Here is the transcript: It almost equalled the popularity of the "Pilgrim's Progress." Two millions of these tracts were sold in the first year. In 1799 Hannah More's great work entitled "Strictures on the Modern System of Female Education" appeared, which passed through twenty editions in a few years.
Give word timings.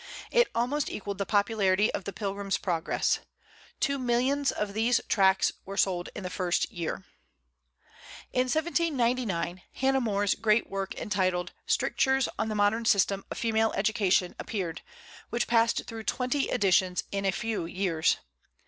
It 0.31 0.47
almost 0.55 0.89
equalled 0.89 1.19
the 1.19 1.27
popularity 1.27 1.93
of 1.93 2.05
the 2.05 2.11
"Pilgrim's 2.11 2.57
Progress." 2.57 3.19
Two 3.79 3.99
millions 3.99 4.51
of 4.51 4.73
these 4.73 4.99
tracts 5.07 5.51
were 5.63 5.77
sold 5.77 6.09
in 6.15 6.23
the 6.23 6.29
first 6.31 6.71
year. 6.71 7.03
In 8.33 8.47
1799 8.49 9.61
Hannah 9.73 10.01
More's 10.01 10.33
great 10.33 10.67
work 10.67 10.95
entitled 10.95 11.51
"Strictures 11.67 12.27
on 12.39 12.49
the 12.49 12.55
Modern 12.55 12.85
System 12.85 13.23
of 13.29 13.37
Female 13.37 13.71
Education" 13.75 14.33
appeared, 14.39 14.81
which 15.29 15.45
passed 15.45 15.83
through 15.85 16.05
twenty 16.05 16.49
editions 16.49 17.03
in 17.11 17.23
a 17.23 17.31
few 17.31 17.65
years. 17.65 18.17